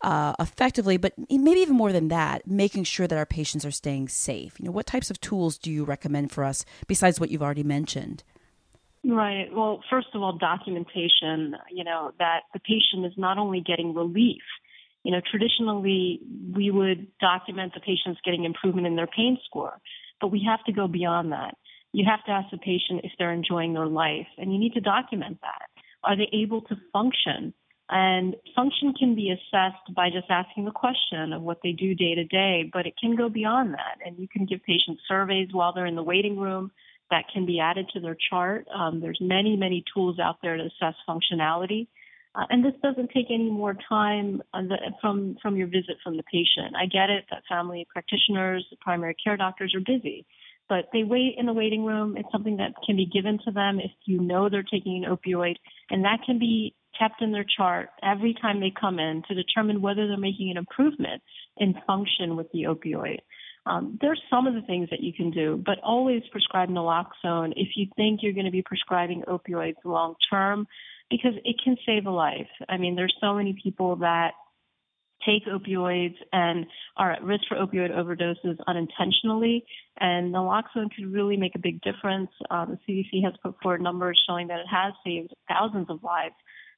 Uh, 0.02 0.34
effectively, 0.40 0.98
but 0.98 1.14
maybe 1.30 1.60
even 1.60 1.76
more 1.76 1.92
than 1.92 2.10
that, 2.10 2.48
making 2.48 2.84
sure 2.84 3.08
that 3.08 3.18
our 3.18 3.26
patients 3.26 3.66
are 3.66 3.72
staying 3.72 4.10
safe. 4.10 4.60
You 4.60 4.66
know, 4.66 4.72
what 4.72 4.86
types 4.86 5.10
of 5.10 5.20
tools 5.20 5.58
do 5.58 5.72
you 5.72 5.84
recommend 5.84 6.32
for 6.32 6.44
us 6.44 6.66
besides 6.88 7.20
what 7.20 7.32
you've 7.32 7.44
already 7.44 7.64
mentioned? 7.64 8.24
Right. 9.04 9.54
Well, 9.54 9.84
first 9.90 10.08
of 10.14 10.22
all, 10.24 10.38
documentation, 10.38 11.56
you 11.72 11.84
know, 11.84 12.12
that 12.18 12.42
the 12.54 12.60
patient 12.60 13.06
is 13.06 13.14
not 13.18 13.38
only 13.38 13.62
getting 13.62 13.94
relief, 13.94 14.42
you 15.04 15.12
know, 15.12 15.22
traditionally 15.30 16.20
we 16.56 16.72
would 16.72 17.08
document 17.20 17.74
the 17.76 17.80
patient's 17.80 18.20
getting 18.26 18.46
improvement 18.46 18.88
in 18.88 18.96
their 18.96 19.08
pain 19.08 19.38
score, 19.46 19.80
but 20.20 20.30
we 20.30 20.44
have 20.48 20.64
to 20.66 20.72
go 20.72 20.88
beyond 20.88 21.32
that. 21.32 21.56
You 21.92 22.06
have 22.10 22.26
to 22.26 22.32
ask 22.32 22.50
the 22.50 22.58
patient 22.58 23.02
if 23.04 23.12
they're 23.20 23.32
enjoying 23.32 23.74
their 23.74 23.86
life, 23.86 24.28
and 24.40 24.52
you 24.52 24.60
need 24.60 24.74
to 24.74 24.82
document 24.82 25.38
that. 25.42 25.70
Are 26.04 26.18
they 26.18 26.28
able 26.34 26.62
to 26.62 26.76
function? 26.92 27.54
And 27.90 28.36
function 28.56 28.94
can 28.98 29.14
be 29.14 29.32
assessed 29.32 29.94
by 29.96 30.10
just 30.10 30.26
asking 30.30 30.66
the 30.66 30.72
question 30.72 31.34
of 31.34 31.44
what 31.44 31.60
they 31.62 31.72
do 31.72 31.94
day 31.94 32.16
to 32.16 32.24
day, 32.24 32.70
but 32.72 32.88
it 32.88 32.96
can 33.00 33.16
go 33.16 33.30
beyond 33.30 33.74
that. 33.74 34.00
And 34.04 34.18
you 34.18 34.28
can 34.28 34.46
give 34.46 34.64
patients 34.64 35.04
surveys 35.08 35.50
while 35.52 35.72
they're 35.72 35.86
in 35.86 35.96
the 35.96 36.04
waiting 36.04 36.40
room 36.40 36.72
that 37.12 37.26
can 37.32 37.46
be 37.46 37.60
added 37.60 37.88
to 37.94 38.00
their 38.00 38.18
chart. 38.30 38.68
Um, 38.74 39.02
there's 39.02 39.20
many, 39.22 39.56
many 39.56 39.84
tools 39.94 40.18
out 40.20 40.38
there 40.42 40.58
to 40.58 40.64
assess 40.64 40.96
functionality. 41.08 41.88
Uh, 42.34 42.46
and 42.50 42.66
this 42.66 42.74
doesn't 42.82 43.12
take 43.12 43.28
any 43.30 43.50
more 43.50 43.78
time 43.88 44.42
the, 44.54 44.78
from 45.00 45.38
from 45.42 45.56
your 45.56 45.68
visit 45.68 45.96
from 46.04 46.18
the 46.18 46.24
patient. 46.24 46.76
I 46.76 46.86
get 46.86 47.10
it 47.10 47.26
that 47.30 47.44
family 47.48 47.88
practitioners, 47.90 48.66
primary 48.82 49.16
care 49.24 49.38
doctors 49.38 49.74
are 49.74 49.80
busy, 49.80 50.26
but 50.68 50.90
they 50.92 51.04
wait 51.04 51.36
in 51.38 51.46
the 51.46 51.54
waiting 51.54 51.86
room. 51.86 52.18
It's 52.18 52.28
something 52.34 52.58
that 52.58 52.74
can 52.86 52.98
be 52.98 53.06
given 53.06 53.40
to 53.46 53.52
them 53.52 53.80
if 53.80 53.92
you 54.06 54.20
know 54.20 54.50
they're 54.50 54.64
taking 54.64 55.06
an 55.06 55.16
opioid, 55.16 55.56
and 55.90 56.04
that 56.04 56.20
can 56.26 56.38
be 56.38 56.76
kept 57.00 57.22
in 57.22 57.32
their 57.32 57.46
chart 57.58 57.90
every 58.04 58.36
time 58.42 58.60
they 58.60 58.72
come 58.80 59.00
in 59.00 59.24
to 59.28 59.36
determine 59.36 59.82
whether 59.82 60.08
they're 60.08 60.18
making 60.18 60.52
an 60.52 60.58
improvement 60.58 61.22
in 61.58 61.76
function 61.88 62.36
with 62.36 62.52
the 62.52 62.64
opioid. 62.64 63.20
Um, 63.66 63.98
there's 64.00 64.22
some 64.30 64.46
of 64.46 64.54
the 64.54 64.62
things 64.62 64.90
that 64.92 65.02
you 65.02 65.12
can 65.12 65.32
do, 65.32 65.62
but 65.66 65.80
always 65.84 66.22
prescribe 66.32 66.70
naloxone 66.70 67.54
if 67.56 67.70
you 67.76 67.88
think 67.96 68.20
you're 68.22 68.34
going 68.34 68.46
to 68.46 68.52
be 68.52 68.62
prescribing 68.62 69.24
opioids 69.28 69.76
long 69.84 70.16
term 70.30 70.68
because 71.10 71.34
it 71.44 71.56
can 71.64 71.76
save 71.86 72.06
a 72.06 72.12
life. 72.12 72.48
I 72.70 72.78
mean, 72.78 72.96
there's 72.96 73.16
so 73.20 73.34
many 73.34 73.56
people 73.62 73.96
that 73.98 74.32
take 75.26 75.46
opioids 75.46 76.16
and 76.32 76.66
are 76.98 77.12
at 77.12 77.24
risk 77.24 77.44
for 77.48 77.58
opioid 77.58 77.92
overdoses 77.92 78.58
unintentionally, 78.68 79.66
and 80.00 80.34
naloxone 80.34 80.94
could 80.96 81.12
really 81.12 81.38
make 81.38 81.56
a 81.56 81.60
big 81.60 81.82
difference. 81.82 82.30
Uh, 82.50 82.66
the 82.66 82.80
CDC 82.88 83.24
has 83.24 83.34
put 83.42 83.56
forward 83.62 83.82
numbers 83.82 84.22
showing 84.28 84.48
that 84.48 84.60
it 84.60 84.68
has 84.70 84.94
saved 85.06 85.34
thousands 85.48 85.90
of 85.90 86.04
lives 86.04 86.36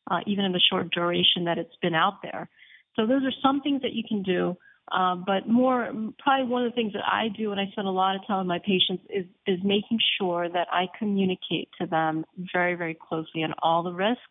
uh, 0.10 0.20
even 0.25 0.46
in 0.46 0.51
the 0.51 0.62
short 0.72 0.92
duration 0.92 1.46
that 1.46 1.58
it's 1.58 1.75
been 1.82 1.96
out 1.96 2.22
there. 2.24 2.50
So 2.96 3.06
those 3.06 3.24
are 3.24 3.34
some 3.44 3.62
things 3.62 3.82
that 3.82 3.94
you 3.94 4.04
can 4.08 4.24
do. 4.24 4.56
Uh, 4.89 5.16
but 5.16 5.50
more, 5.50 5.92
probably 6.18 6.48
one 6.48 6.66
of 6.66 6.72
the 6.72 6.75
things 6.75 6.94
that 6.94 7.04
I 7.06 7.27
do, 7.38 7.51
and 7.51 7.60
I 7.60 7.66
spend 7.72 7.88
a 7.88 7.92
lot 7.92 8.16
of 8.16 8.25
time 8.25 8.39
with 8.39 8.48
my 8.48 8.60
patients, 8.60 9.04
is 9.10 9.25
is 9.46 9.60
making 9.62 10.00
sure 10.18 10.48
that 10.48 10.68
I 10.72 10.86
communicate 10.98 11.68
to 11.82 11.88
them 11.88 12.24
very, 12.54 12.75
very 12.75 12.96
closely 12.96 13.44
on 13.44 13.54
all 13.62 13.84
the 13.84 13.92
risks, 13.92 14.22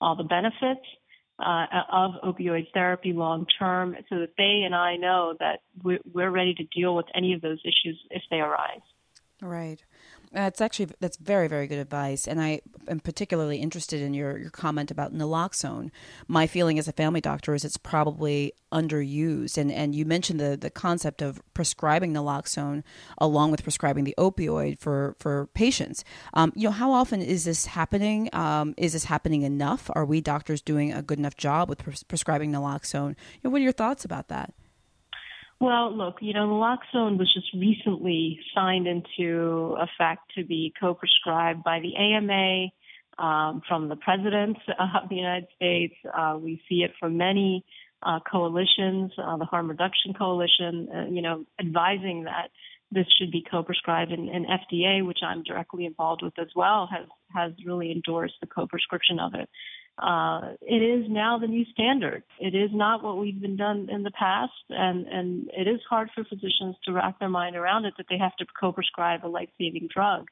all 0.00 0.14
the 0.14 0.22
benefits 0.22 0.86
uh, 1.40 1.66
of 1.90 2.12
opioid 2.22 2.66
therapy 2.72 3.12
long 3.12 3.46
term, 3.58 3.96
so 4.08 4.20
that 4.20 4.30
they 4.36 4.62
and 4.64 4.74
I 4.74 4.96
know 4.96 5.34
that 5.38 5.60
we're 5.82 6.30
ready 6.30 6.54
to 6.54 6.64
deal 6.64 6.94
with 6.94 7.06
any 7.14 7.34
of 7.34 7.40
those 7.40 7.60
issues 7.64 7.98
if 8.10 8.22
they 8.30 8.40
arise. 8.40 8.80
Right. 9.42 9.82
That's 10.32 10.60
actually 10.60 10.90
that's 11.00 11.16
very 11.16 11.48
very 11.48 11.66
good 11.66 11.80
advice, 11.80 12.28
and 12.28 12.40
I 12.40 12.60
am 12.86 13.00
particularly 13.00 13.56
interested 13.58 14.00
in 14.00 14.14
your 14.14 14.38
your 14.38 14.50
comment 14.50 14.92
about 14.92 15.12
naloxone. 15.12 15.90
My 16.28 16.46
feeling 16.46 16.78
as 16.78 16.86
a 16.86 16.92
family 16.92 17.20
doctor 17.20 17.52
is 17.52 17.64
it's 17.64 17.76
probably 17.76 18.52
underused, 18.70 19.58
and 19.58 19.72
and 19.72 19.92
you 19.92 20.04
mentioned 20.04 20.38
the 20.38 20.56
the 20.56 20.70
concept 20.70 21.20
of 21.20 21.42
prescribing 21.52 22.12
naloxone 22.14 22.84
along 23.18 23.50
with 23.50 23.64
prescribing 23.64 24.04
the 24.04 24.14
opioid 24.18 24.78
for 24.78 25.16
for 25.18 25.48
patients. 25.48 26.04
Um, 26.32 26.52
you 26.54 26.68
know, 26.68 26.72
how 26.72 26.92
often 26.92 27.22
is 27.22 27.42
this 27.42 27.66
happening? 27.66 28.30
Um, 28.32 28.74
is 28.76 28.92
this 28.92 29.04
happening 29.06 29.42
enough? 29.42 29.90
Are 29.96 30.04
we 30.04 30.20
doctors 30.20 30.62
doing 30.62 30.92
a 30.92 31.02
good 31.02 31.18
enough 31.18 31.36
job 31.36 31.68
with 31.68 31.80
pres- 31.80 32.04
prescribing 32.04 32.52
naloxone? 32.52 33.10
You 33.10 33.40
know, 33.42 33.50
what 33.50 33.62
are 33.62 33.64
your 33.64 33.72
thoughts 33.72 34.04
about 34.04 34.28
that? 34.28 34.54
Well, 35.60 35.94
look, 35.94 36.16
you 36.22 36.32
know, 36.32 36.46
naloxone 36.48 37.18
was 37.18 37.30
just 37.34 37.52
recently 37.52 38.40
signed 38.54 38.86
into 38.86 39.76
effect 39.78 40.22
to 40.36 40.44
be 40.44 40.72
co-prescribed 40.80 41.62
by 41.62 41.80
the 41.80 41.94
AMA 41.96 42.68
um, 43.22 43.60
from 43.68 43.90
the 43.90 43.96
President 43.96 44.56
of 44.78 45.10
the 45.10 45.16
United 45.16 45.48
States. 45.56 45.94
Uh, 46.16 46.38
we 46.40 46.62
see 46.66 46.76
it 46.76 46.92
from 46.98 47.18
many 47.18 47.66
uh, 48.02 48.20
coalitions, 48.20 49.12
uh, 49.18 49.36
the 49.36 49.44
Harm 49.44 49.68
Reduction 49.68 50.14
Coalition, 50.14 50.88
uh, 50.94 51.04
you 51.10 51.20
know, 51.20 51.44
advising 51.60 52.24
that 52.24 52.48
this 52.90 53.06
should 53.18 53.30
be 53.30 53.44
co-prescribed, 53.48 54.12
and, 54.12 54.30
and 54.30 54.46
FDA, 54.46 55.06
which 55.06 55.18
I'm 55.22 55.42
directly 55.42 55.84
involved 55.84 56.22
with 56.22 56.38
as 56.38 56.48
well, 56.56 56.88
has 56.90 57.06
has 57.34 57.52
really 57.66 57.92
endorsed 57.92 58.34
the 58.40 58.46
co-prescription 58.46 59.20
of 59.20 59.34
it 59.34 59.48
uh, 60.02 60.52
it 60.62 60.82
is 60.82 61.06
now 61.08 61.38
the 61.38 61.46
new 61.46 61.64
standard. 61.72 62.22
It 62.38 62.54
is 62.54 62.70
not 62.72 63.02
what 63.02 63.18
we've 63.18 63.40
been 63.40 63.56
done 63.56 63.88
in 63.90 64.02
the 64.02 64.10
past, 64.10 64.52
and 64.70 65.06
and 65.06 65.50
it 65.56 65.68
is 65.68 65.80
hard 65.88 66.10
for 66.14 66.24
physicians 66.24 66.76
to 66.84 66.92
wrap 66.92 67.18
their 67.18 67.28
mind 67.28 67.56
around 67.56 67.84
it 67.84 67.94
that 67.98 68.06
they 68.08 68.18
have 68.18 68.34
to 68.36 68.46
co-prescribe 68.58 69.24
a 69.24 69.28
life-saving 69.28 69.88
drug. 69.92 70.28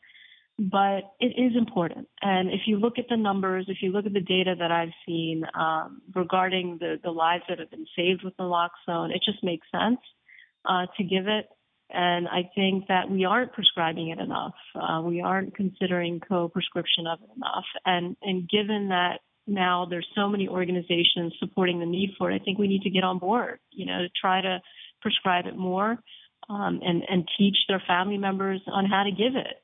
But 0.59 1.03
it 1.21 1.35
is 1.37 1.57
important, 1.57 2.09
and 2.21 2.49
if 2.51 2.63
you 2.67 2.79
look 2.79 2.99
at 2.99 3.09
the 3.09 3.17
numbers, 3.17 3.67
if 3.69 3.79
you 3.81 3.93
look 3.93 4.07
at 4.07 4.13
the 4.13 4.21
data 4.21 4.55
that 4.59 4.73
I've 4.73 4.95
seen 5.07 5.45
um, 5.55 6.03
regarding 6.15 6.79
the 6.81 6.99
the 7.03 7.11
lives 7.11 7.45
that 7.49 7.59
have 7.59 7.71
been 7.71 7.87
saved 7.95 8.25
with 8.25 8.37
naloxone, 8.39 9.15
it 9.15 9.23
just 9.25 9.45
makes 9.45 9.67
sense 9.71 10.01
uh, 10.65 10.87
to 10.97 11.05
give 11.05 11.29
it. 11.29 11.47
And 11.91 12.29
I 12.29 12.51
think 12.55 12.89
that 12.89 13.09
we 13.09 13.25
aren't 13.25 13.53
prescribing 13.55 14.09
it 14.09 14.19
enough. 14.19 14.55
Uh, 14.75 15.01
we 15.03 15.23
aren't 15.23 15.55
considering 15.55 16.21
co-prescription 16.21 17.07
of 17.07 17.21
it 17.23 17.31
enough. 17.37 17.65
And 17.87 18.17
and 18.21 18.49
given 18.49 18.89
that 18.89 19.21
now 19.49 19.87
there's 19.89 20.07
so 20.15 20.29
many 20.29 20.49
organizations 20.49 21.35
supporting 21.39 21.81
the 21.81 21.87
need 21.87 22.15
for 22.19 22.31
it. 22.31 22.41
I 22.41 22.45
think 22.45 22.59
we 22.59 22.69
need 22.69 22.83
to 22.83 22.91
get 22.91 23.05
on 23.05 23.19
board, 23.19 23.59
you 23.71 23.87
know, 23.87 23.99
to 23.99 24.09
try 24.21 24.41
to 24.41 24.61
prescribe 25.01 25.47
it 25.47 25.57
more 25.57 25.99
um, 26.49 26.81
and 26.83 27.03
and 27.09 27.29
teach 27.39 27.57
their 27.69 27.83
family 27.87 28.19
members 28.19 28.61
on 28.67 28.87
how 28.87 29.05
to 29.05 29.11
give 29.11 29.37
it. 29.37 29.63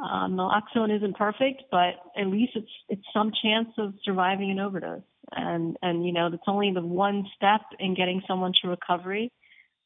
Um, 0.00 0.36
naloxone 0.36 0.94
isn't 0.96 1.16
perfect, 1.16 1.64
but 1.70 1.94
at 2.16 2.26
least 2.26 2.52
it's 2.54 2.70
it's 2.88 3.04
some 3.12 3.32
chance 3.42 3.68
of 3.78 3.94
surviving 4.04 4.50
an 4.50 4.60
overdose. 4.60 5.02
And 5.32 5.76
and 5.82 6.06
you 6.06 6.12
know, 6.12 6.30
that's 6.30 6.42
only 6.46 6.72
the 6.72 6.82
one 6.82 7.26
step 7.36 7.62
in 7.78 7.94
getting 7.94 8.22
someone 8.26 8.52
to 8.62 8.68
recovery, 8.68 9.32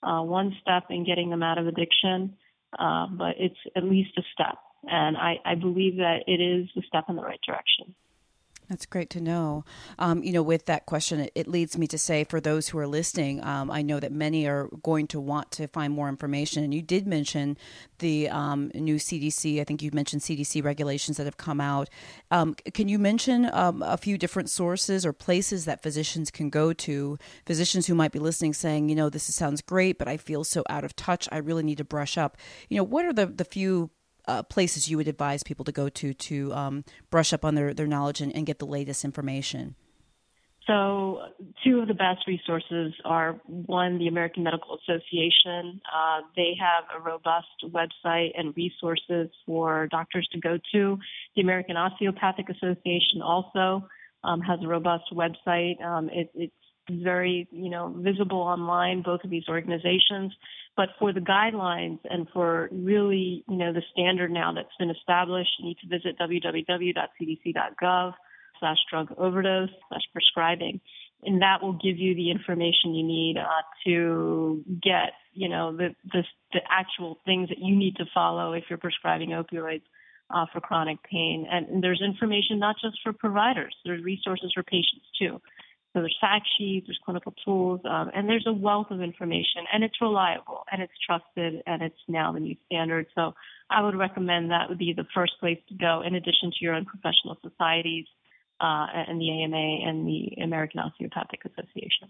uh, 0.03 0.23
one 0.23 0.55
step 0.61 0.85
in 0.91 1.05
getting 1.05 1.31
them 1.31 1.43
out 1.43 1.59
of 1.59 1.67
addiction. 1.67 2.37
Uh, 2.79 3.07
but 3.07 3.35
it's 3.39 3.59
at 3.77 3.85
least 3.85 4.11
a 4.17 4.23
step, 4.33 4.57
and 4.85 5.15
I, 5.15 5.35
I 5.45 5.57
believe 5.57 5.97
that 5.97 6.21
it 6.27 6.41
is 6.41 6.71
a 6.75 6.81
step 6.87 7.05
in 7.11 7.17
the 7.17 7.23
right 7.23 7.41
direction. 7.47 7.95
That's 8.73 8.87
great 8.87 9.11
to 9.11 9.21
know. 9.21 9.67
Um, 9.99 10.23
you 10.23 10.33
know, 10.33 10.43
with 10.43 10.65
that 10.65 10.87
question, 10.87 11.21
it, 11.21 11.33
it, 11.35 11.47
leads 11.47 11.77
me 11.77 11.87
to 11.89 11.99
say 11.99 12.25
for 12.25 12.41
those 12.41 12.69
who 12.69 12.79
are 12.79 12.87
listening, 12.87 13.45
um, 13.45 13.71
I 13.71 13.83
know 13.83 14.01
that 14.01 14.13
many 14.13 14.47
are 14.47 14.71
going 14.83 15.09
to 15.09 15.21
want 15.21 15.51
to 15.53 15.69
find 15.69 15.93
more 15.93 16.09
information. 16.09 16.65
And 16.65 16.73
you 16.73 16.81
did 16.81 17.07
mention 17.07 17.59
the 17.99 18.31
um, 18.31 18.71
new 18.75 18.95
CDC, 18.97 19.61
I 19.61 19.65
think 19.65 19.83
you 19.83 19.91
mentioned 19.93 20.23
CDC 20.23 20.65
regulations 20.65 21.19
that 21.19 21.27
have 21.27 21.37
come 21.37 21.61
out. 21.61 21.91
Um, 22.31 22.55
can 22.73 22.89
you 22.89 22.99
mention 22.99 23.51
um, 23.53 23.83
a 23.83 23.99
few 23.99 24.17
different 24.17 24.49
sources 24.49 25.05
or 25.05 25.13
places 25.13 25.67
that 25.67 25.83
physicians 25.83 26.31
can 26.31 26.49
go 26.49 26.73
to? 26.73 27.19
Physicians 27.45 27.87
who 27.87 27.95
might 27.95 28.13
be 28.13 28.21
listening 28.21 28.55
saying, 28.55 28.89
you 28.89 28.95
know, 28.95 29.11
this 29.11 29.25
sounds 29.25 29.61
great, 29.61 29.99
but 29.99 30.09
I 30.09 30.17
feel 30.17 30.45
so 30.45 30.65
out 30.71 30.83
of 30.83 30.97
touch. 30.97 31.29
I 31.31 31.37
really 31.37 31.63
need 31.63 31.77
to 31.77 31.85
brush 31.85 32.17
up. 32.17 32.39
You 32.71 32.79
know, 32.79 32.85
what 32.85 33.05
are 33.05 33.13
the, 33.13 33.27
the 33.27 33.45
few 33.45 33.91
uh, 34.27 34.43
places 34.43 34.89
you 34.89 34.97
would 34.97 35.09
advise 35.09 35.43
people 35.43 35.65
to 35.65 35.73
go 35.73 35.89
to 35.89 36.15
to 36.15 36.53
um, 36.55 36.85
brush 37.11 37.33
up 37.33 37.45
on 37.45 37.55
their, 37.55 37.75
their 37.75 37.87
knowledge 37.87 38.21
and, 38.21 38.35
and, 38.35 38.47
get 38.47 38.59
the 38.59 38.67
latest 38.67 39.05
information? 39.05 39.75
So, 40.67 41.19
two 41.65 41.81
of 41.81 41.89
the 41.89 41.95
best 41.95 42.27
resources 42.29 42.93
are 43.05 43.41
one, 43.47 43.99
the 43.99 44.07
American 44.07 44.45
Medical 44.45 44.79
Association. 44.79 45.81
Uh, 45.93 46.21
they 46.37 46.53
have 46.61 46.85
a 46.97 47.03
robust 47.03 47.49
website 47.65 48.31
and 48.37 48.55
resources 48.57 49.29
for 49.45 49.89
doctors 49.91 50.29
to 50.33 50.39
go 50.39 50.59
to. 50.73 50.99
The 51.35 51.43
American 51.43 51.77
Osteopathic 51.77 52.49
Association 52.49 53.23
also 53.25 53.89
um, 54.23 54.41
has 54.41 54.61
a 54.63 54.69
robust 54.69 55.05
website. 55.13 55.83
Um, 55.85 56.09
it, 56.13 56.31
it's 56.35 56.55
very, 56.91 57.49
you 57.51 57.71
know, 57.71 57.95
visible 57.97 58.41
online, 58.41 59.03
both 59.03 59.25
of 59.25 59.31
these 59.31 59.49
organizations. 59.49 60.33
But 60.77 60.91
for 60.99 61.13
the 61.13 61.21
guidelines 61.21 61.99
and 62.05 62.27
for 62.33 62.69
really, 62.73 63.45
you 63.49 63.57
know, 63.57 63.73
the 63.73 63.83
standard 63.93 64.31
now 64.31 64.53
that's 64.55 64.75
been 64.79 64.91
established, 64.91 65.51
you 65.59 65.67
need 65.67 65.79
to 65.83 65.89
visit 65.89 66.19
www.cdc.gov 66.19 68.15
slash 68.59 68.79
drug 68.91 69.13
overdose 69.19 69.71
slash 69.89 70.03
prescribing. 70.13 70.81
And 71.25 71.43
that 71.43 71.63
will 71.63 71.75
give 71.75 71.99
you 71.99 72.15
the 72.17 72.31
information 72.31 72.95
you 72.95 73.05
need 73.05 73.37
uh, 73.39 73.63
to 73.85 74.65
get, 74.83 75.13
you 75.35 75.49
know, 75.49 75.77
the, 75.77 75.95
the, 76.13 76.25
the 76.53 76.61
actual 76.69 77.19
things 77.25 77.49
that 77.51 77.59
you 77.59 77.77
need 77.77 77.97
to 77.97 78.07
follow 78.13 78.55
if 78.55 78.65
you're 78.69 78.79
prescribing 78.79 79.31
opioids 79.31 79.83
uh, 80.31 80.47
for 80.53 80.61
chronic 80.61 81.03
pain. 81.03 81.47
And, 81.51 81.69
and 81.69 81.85
there's 81.85 82.03
information 82.03 82.59
not 82.59 82.77
just 82.83 82.99
for 83.03 83.13
providers, 83.13 83.75
there's 83.85 84.03
resources 84.03 84.53
for 84.55 84.63
patients 84.63 85.07
too. 85.19 85.41
So 85.93 86.01
there's 86.01 86.17
fact 86.21 86.49
sheets, 86.59 86.87
there's 86.87 86.99
clinical 87.05 87.35
tools, 87.45 87.81
um, 87.85 88.11
and 88.15 88.29
there's 88.29 88.47
a 88.47 88.53
wealth 88.53 88.87
of 88.91 89.03
information, 89.03 89.65
and 89.73 89.85
it's 89.85 90.01
reliable, 90.01 90.65
and 90.73 90.81
it's 90.81 90.93
trusted, 91.07 91.63
and 91.67 91.83
it's 91.83 91.99
now 92.09 92.33
the 92.33 92.41
new 92.41 92.57
standard. 92.67 93.07
So 93.15 93.35
I 93.71 93.83
would 93.83 93.97
recommend 93.97 94.51
that 94.51 94.71
would 94.71 94.79
be 94.79 94.95
the 94.97 95.07
first 95.15 95.33
place 95.39 95.59
to 95.69 95.75
go, 95.75 96.03
in 96.07 96.15
addition 96.15 96.51
to 96.51 96.57
your 96.61 96.75
own 96.75 96.87
professional 96.87 97.37
societies 97.43 98.07
uh, 98.61 98.87
and 98.95 99.21
the 99.21 99.31
AMA 99.43 99.89
and 99.89 100.07
the 100.07 100.43
American 100.43 100.81
Osteopathic 100.81 101.41
Association. 101.45 102.09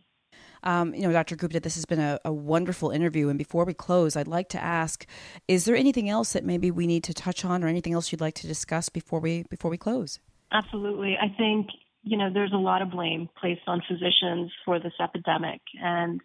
Um, 0.62 0.94
you 0.94 1.02
know, 1.02 1.12
Dr. 1.12 1.34
Gupta, 1.34 1.58
this 1.58 1.74
has 1.74 1.84
been 1.84 1.98
a, 1.98 2.20
a, 2.24 2.32
wonderful 2.32 2.90
interview. 2.90 3.28
And 3.28 3.36
before 3.36 3.64
we 3.64 3.74
close, 3.74 4.14
I'd 4.14 4.28
like 4.28 4.48
to 4.50 4.62
ask: 4.62 5.06
Is 5.48 5.64
there 5.64 5.74
anything 5.74 6.08
else 6.08 6.32
that 6.34 6.44
maybe 6.44 6.70
we 6.70 6.86
need 6.86 7.02
to 7.04 7.14
touch 7.14 7.44
on, 7.44 7.64
or 7.64 7.66
anything 7.66 7.94
else 7.94 8.12
you'd 8.12 8.20
like 8.20 8.34
to 8.34 8.46
discuss 8.46 8.88
before 8.88 9.18
we 9.18 9.44
before 9.50 9.70
we 9.70 9.76
close? 9.76 10.20
Absolutely. 10.52 11.16
I 11.20 11.34
think 11.36 11.68
you 12.02 12.16
know, 12.16 12.30
there's 12.32 12.52
a 12.52 12.56
lot 12.56 12.82
of 12.82 12.90
blame 12.90 13.28
placed 13.40 13.62
on 13.66 13.82
physicians 13.88 14.50
for 14.64 14.78
this 14.78 14.92
epidemic, 15.00 15.60
and 15.80 16.20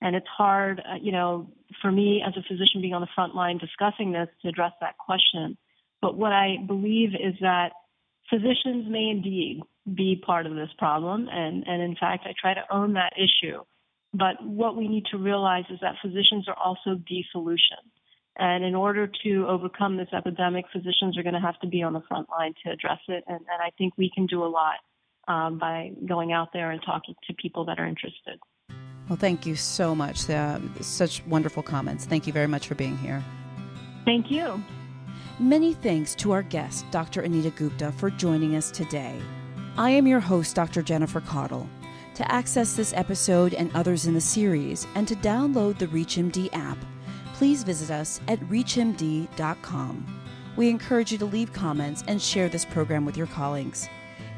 and 0.00 0.16
it's 0.16 0.26
hard, 0.26 0.80
uh, 0.80 0.96
you 1.00 1.12
know, 1.12 1.48
for 1.80 1.90
me 1.90 2.22
as 2.26 2.34
a 2.36 2.42
physician 2.42 2.80
being 2.80 2.92
on 2.92 3.00
the 3.00 3.08
front 3.14 3.34
line 3.34 3.58
discussing 3.58 4.12
this 4.12 4.28
to 4.42 4.48
address 4.48 4.72
that 4.80 4.98
question. 4.98 5.56
But 6.00 6.16
what 6.16 6.32
I 6.32 6.56
believe 6.66 7.10
is 7.10 7.34
that 7.40 7.70
physicians 8.28 8.90
may 8.90 9.08
indeed 9.08 9.60
be 9.86 10.20
part 10.24 10.46
of 10.46 10.54
this 10.54 10.70
problem, 10.76 11.28
and 11.30 11.66
and 11.66 11.82
in 11.82 11.96
fact, 11.96 12.26
I 12.26 12.34
try 12.38 12.54
to 12.54 12.64
own 12.70 12.94
that 12.94 13.14
issue. 13.16 13.62
But 14.12 14.44
what 14.44 14.76
we 14.76 14.88
need 14.88 15.06
to 15.12 15.18
realize 15.18 15.64
is 15.70 15.78
that 15.80 15.94
physicians 16.02 16.46
are 16.46 16.56
also 16.56 17.00
the 17.08 17.24
solution. 17.32 17.78
And 18.36 18.64
in 18.64 18.74
order 18.74 19.10
to 19.24 19.46
overcome 19.48 19.96
this 19.96 20.08
epidemic, 20.12 20.66
physicians 20.72 21.16
are 21.16 21.22
going 21.22 21.34
to 21.34 21.40
have 21.40 21.58
to 21.60 21.66
be 21.66 21.82
on 21.82 21.92
the 21.92 22.02
front 22.08 22.28
line 22.30 22.54
to 22.64 22.72
address 22.72 23.00
it. 23.08 23.24
And, 23.26 23.38
and 23.38 23.62
I 23.62 23.70
think 23.76 23.94
we 23.96 24.10
can 24.14 24.26
do 24.26 24.42
a 24.42 24.48
lot 24.48 24.76
um, 25.28 25.58
by 25.58 25.92
going 26.06 26.32
out 26.32 26.52
there 26.52 26.70
and 26.70 26.80
talking 26.84 27.14
to 27.26 27.34
people 27.34 27.64
that 27.66 27.78
are 27.78 27.86
interested. 27.86 28.38
Well, 29.08 29.16
thank 29.16 29.46
you 29.46 29.56
so 29.56 29.94
much. 29.94 30.28
Uh, 30.28 30.58
such 30.80 31.24
wonderful 31.26 31.62
comments. 31.62 32.04
Thank 32.04 32.26
you 32.26 32.32
very 32.32 32.46
much 32.46 32.66
for 32.66 32.74
being 32.74 32.96
here. 32.98 33.22
Thank 34.04 34.30
you. 34.30 34.62
Many 35.38 35.74
thanks 35.74 36.14
to 36.16 36.32
our 36.32 36.42
guest, 36.42 36.84
Dr. 36.90 37.22
Anita 37.22 37.50
Gupta, 37.50 37.92
for 37.92 38.10
joining 38.10 38.56
us 38.56 38.70
today. 38.70 39.20
I 39.76 39.90
am 39.90 40.06
your 40.06 40.20
host, 40.20 40.54
Dr. 40.54 40.82
Jennifer 40.82 41.20
Caudle. 41.20 41.68
To 42.14 42.30
access 42.30 42.74
this 42.74 42.92
episode 42.92 43.54
and 43.54 43.74
others 43.74 44.06
in 44.06 44.14
the 44.14 44.20
series 44.20 44.86
and 44.94 45.08
to 45.08 45.16
download 45.16 45.78
the 45.78 45.86
ReachMD 45.86 46.50
app, 46.52 46.78
please 47.34 47.64
visit 47.64 47.90
us 47.90 48.20
at 48.28 48.38
reachmd.com. 48.40 50.22
We 50.56 50.68
encourage 50.68 51.10
you 51.10 51.18
to 51.18 51.24
leave 51.24 51.52
comments 51.52 52.04
and 52.06 52.20
share 52.20 52.50
this 52.50 52.66
program 52.66 53.06
with 53.06 53.16
your 53.16 53.26
colleagues. 53.28 53.88